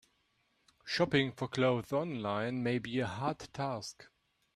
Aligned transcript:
Shopping 0.83 1.31
for 1.31 1.47
clothes 1.47 1.93
online 1.93 2.63
can 2.65 2.79
be 2.79 3.01
a 3.01 3.05
hard 3.05 3.37
task. 3.53 4.07